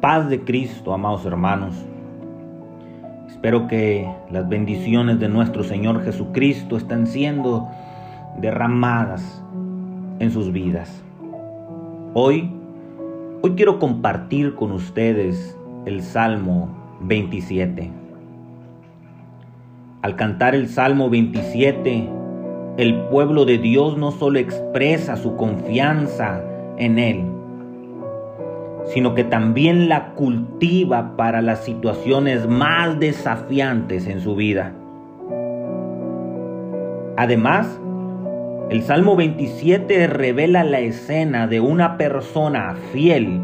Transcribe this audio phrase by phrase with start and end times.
[0.00, 1.74] paz de Cristo, amados hermanos.
[3.28, 7.68] Espero que las bendiciones de nuestro Señor Jesucristo estén siendo
[8.38, 9.42] derramadas
[10.18, 11.02] en sus vidas.
[12.14, 12.50] Hoy,
[13.42, 16.68] hoy quiero compartir con ustedes el Salmo
[17.02, 17.90] 27.
[20.02, 22.08] Al cantar el Salmo 27,
[22.78, 26.42] el pueblo de Dios no solo expresa su confianza
[26.78, 27.24] en Él,
[28.92, 34.72] sino que también la cultiva para las situaciones más desafiantes en su vida.
[37.16, 37.80] Además,
[38.70, 43.40] el Salmo 27 revela la escena de una persona fiel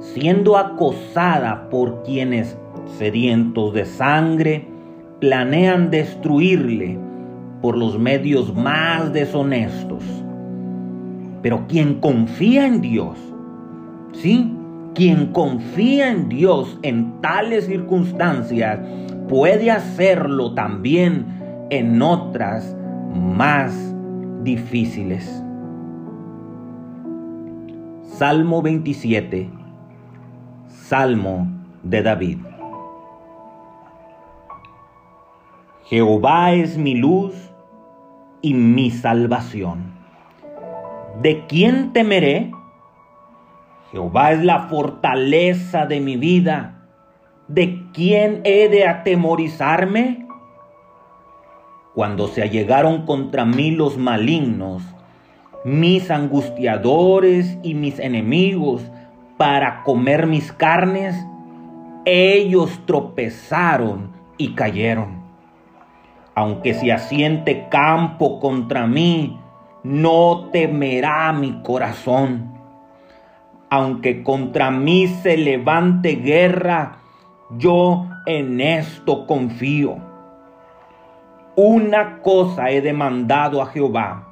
[0.00, 2.58] siendo acosada por quienes,
[2.98, 4.66] sedientos de sangre,
[5.20, 6.98] planean destruirle
[7.60, 10.02] por los medios más deshonestos.
[11.42, 13.18] Pero quien confía en Dios,
[14.12, 14.56] ¿sí?
[15.00, 18.80] Quien confía en Dios en tales circunstancias
[19.30, 21.24] puede hacerlo también
[21.70, 22.76] en otras
[23.14, 23.94] más
[24.42, 25.42] difíciles.
[28.02, 29.48] Salmo 27,
[30.68, 31.46] Salmo
[31.82, 32.38] de David.
[35.86, 37.32] Jehová es mi luz
[38.42, 39.94] y mi salvación.
[41.22, 42.52] ¿De quién temeré?
[43.92, 46.86] Jehová es la fortaleza de mi vida.
[47.48, 50.28] ¿De quién he de atemorizarme?
[51.94, 54.84] Cuando se allegaron contra mí los malignos,
[55.64, 58.88] mis angustiadores y mis enemigos,
[59.36, 61.16] para comer mis carnes,
[62.04, 65.20] ellos tropezaron y cayeron.
[66.36, 69.36] Aunque se asiente campo contra mí,
[69.82, 72.59] no temerá mi corazón
[73.70, 76.98] aunque contra mí se levante guerra,
[77.56, 79.96] yo en esto confío.
[81.54, 84.26] Una cosa he demandado a Jehová,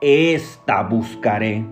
[0.00, 1.64] esta buscaré.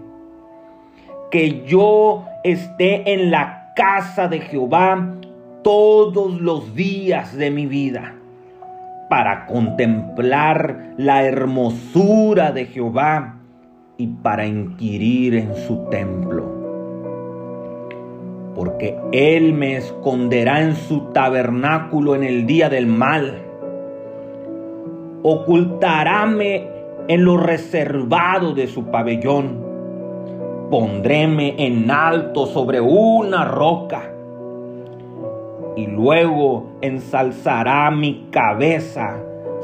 [1.30, 5.14] Que yo esté en la casa de Jehová
[5.62, 8.16] todos los días de mi vida,
[9.08, 13.36] para contemplar la hermosura de Jehová
[13.96, 16.59] y para inquirir en su templo
[18.60, 23.38] porque Él me esconderá en su tabernáculo en el día del mal.
[25.22, 26.68] Ocultaráme
[27.08, 29.64] en lo reservado de su pabellón.
[30.70, 34.12] Pondréme en alto sobre una roca.
[35.74, 39.22] Y luego ensalzará mi cabeza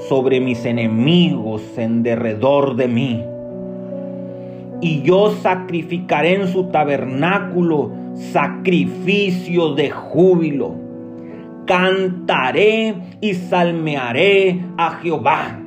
[0.09, 3.36] sobre mis enemigos en derredor de mí.
[4.81, 10.75] Y yo sacrificaré en su tabernáculo sacrificio de júbilo.
[11.67, 15.59] Cantaré y salmearé a Jehová.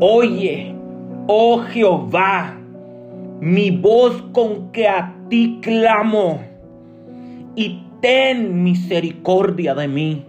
[0.00, 0.74] Oye,
[1.26, 2.56] oh Jehová,
[3.40, 6.40] mi voz con que a ti clamo,
[7.54, 10.24] y ten misericordia de mí.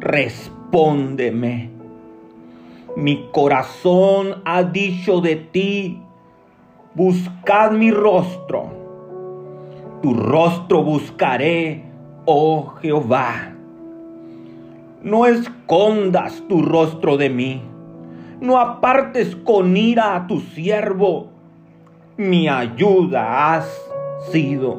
[0.00, 1.70] Respóndeme.
[2.96, 6.01] Mi corazón ha dicho de ti,
[6.94, 8.82] buscad mi rostro
[10.02, 11.84] tu rostro buscaré,
[12.24, 13.54] oh Jehová.
[15.00, 17.62] No escondas tu rostro de mí,
[18.40, 21.28] no apartes con ira a tu siervo.
[22.16, 23.90] Mi ayuda has
[24.32, 24.76] sido.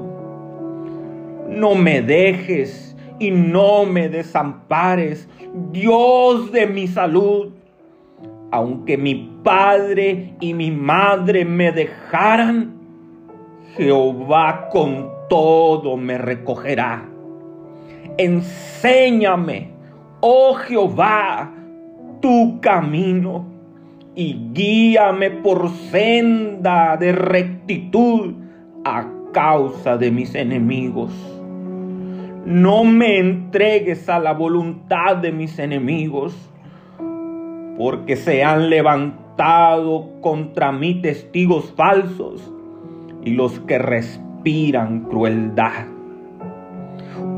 [1.50, 5.30] No me dejes y no me desampares,
[5.72, 7.54] Dios de mi salud.
[8.54, 12.76] Aunque mi padre y mi madre me dejaran,
[13.76, 17.04] Jehová con todo me recogerá.
[18.16, 19.72] Enséñame,
[20.20, 21.52] oh Jehová,
[22.22, 23.48] tu camino
[24.14, 28.36] y guíame por senda de rectitud
[28.86, 31.12] a causa de mis enemigos.
[32.46, 36.53] No me entregues a la voluntad de mis enemigos,
[37.78, 42.52] porque se han levantado contra mí testigos falsos
[43.24, 45.88] y los que respiran crueldad.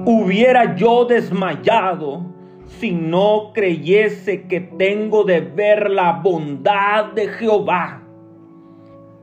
[0.06, 2.26] Hubiera yo desmayado
[2.66, 8.02] si no creyese que tengo de ver la bondad de Jehová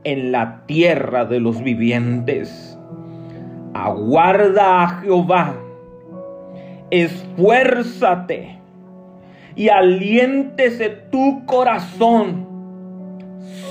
[0.03, 2.77] en la tierra de los vivientes.
[3.73, 5.55] Aguarda a Jehová,
[6.89, 8.62] esfuérzate
[9.55, 12.47] y aliéntese tu corazón.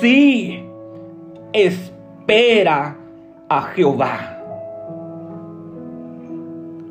[0.00, 0.62] Sí,
[1.52, 2.96] espera
[3.48, 4.38] a Jehová.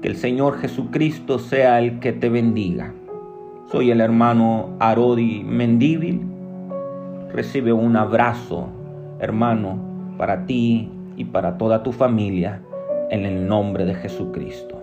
[0.01, 2.93] Que el Señor Jesucristo sea el que te bendiga.
[3.71, 6.21] Soy el hermano Arodi Mendíbil.
[7.31, 8.67] Recibe un abrazo,
[9.19, 9.77] hermano,
[10.17, 12.61] para ti y para toda tu familia,
[13.09, 14.81] en el nombre de Jesucristo.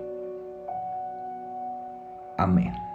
[2.38, 2.87] Amén.